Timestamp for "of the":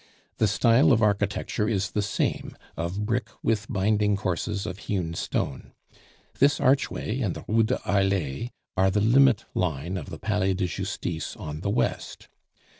9.97-10.17